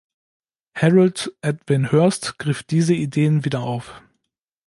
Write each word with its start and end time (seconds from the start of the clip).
Harold 0.73 1.31
Edwin 1.41 1.91
Hurst 1.91 2.39
griff 2.39 2.63
diese 2.63 2.95
Ideen 2.95 3.45
wieder 3.45 3.59
auf. 3.61 4.01